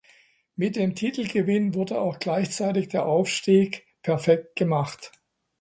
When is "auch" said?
2.01-2.17